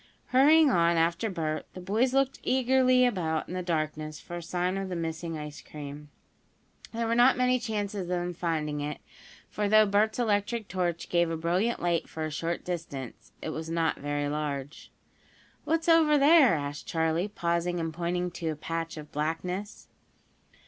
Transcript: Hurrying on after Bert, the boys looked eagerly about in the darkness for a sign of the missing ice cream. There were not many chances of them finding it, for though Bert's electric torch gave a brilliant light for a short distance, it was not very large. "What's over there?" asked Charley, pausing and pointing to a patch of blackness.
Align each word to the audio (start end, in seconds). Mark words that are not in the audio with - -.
Hurrying 0.29 0.71
on 0.71 0.97
after 0.97 1.29
Bert, 1.29 1.67
the 1.75 1.79
boys 1.79 2.11
looked 2.11 2.39
eagerly 2.41 3.05
about 3.05 3.47
in 3.47 3.53
the 3.53 3.61
darkness 3.61 4.19
for 4.19 4.37
a 4.37 4.41
sign 4.41 4.75
of 4.75 4.89
the 4.89 4.95
missing 4.95 5.37
ice 5.37 5.61
cream. 5.61 6.09
There 6.91 7.05
were 7.05 7.13
not 7.13 7.37
many 7.37 7.59
chances 7.59 7.99
of 8.01 8.07
them 8.07 8.33
finding 8.33 8.79
it, 8.81 8.97
for 9.47 9.69
though 9.69 9.85
Bert's 9.85 10.17
electric 10.17 10.67
torch 10.67 11.07
gave 11.07 11.29
a 11.29 11.37
brilliant 11.37 11.83
light 11.83 12.09
for 12.09 12.25
a 12.25 12.31
short 12.31 12.65
distance, 12.65 13.31
it 13.43 13.49
was 13.49 13.69
not 13.69 13.97
very 13.99 14.27
large. 14.27 14.91
"What's 15.65 15.87
over 15.87 16.17
there?" 16.17 16.55
asked 16.55 16.87
Charley, 16.87 17.27
pausing 17.27 17.79
and 17.79 17.93
pointing 17.93 18.31
to 18.31 18.49
a 18.49 18.55
patch 18.55 18.97
of 18.97 19.11
blackness. 19.11 19.87